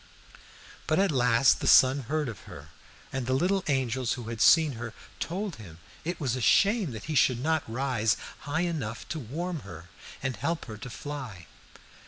"But 0.87 0.97
at 0.97 1.11
last 1.11 1.59
the 1.59 1.67
sun 1.67 1.99
heard 2.07 2.27
of 2.27 2.45
her, 2.49 2.69
and 3.13 3.27
the 3.27 3.35
little 3.35 3.63
angels 3.67 4.13
who 4.13 4.29
had 4.29 4.41
seen 4.41 4.71
her 4.71 4.95
told 5.19 5.57
him 5.57 5.77
it 6.03 6.19
was 6.19 6.35
a 6.35 6.41
shame 6.41 6.89
that 6.93 7.03
he 7.03 7.13
should 7.13 7.39
not 7.39 7.61
rise 7.71 8.17
high 8.49 8.61
enough 8.61 9.07
to 9.09 9.19
warm 9.19 9.59
her 9.59 9.89
and 10.23 10.37
help 10.37 10.65
her 10.65 10.77
to 10.79 10.89
fly. 10.89 11.45